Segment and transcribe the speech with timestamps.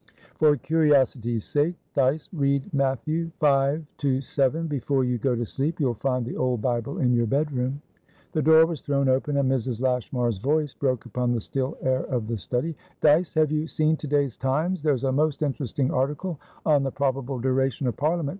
[0.39, 3.85] For curiosity's sake, Dyce, read Matthew v.
[3.99, 4.61] to vii.
[4.67, 5.79] before you go to sleep.
[5.79, 7.83] You'll find the old Bible in your bedroom."
[8.31, 9.79] The door was thrown open, and Mrs.
[9.79, 12.75] Lashmar's voice broke upon the still air of the study.
[13.01, 14.81] "Dyce, have you seen to day's Times?
[14.81, 18.29] There's a most interesting article on the probable duration of Parliament.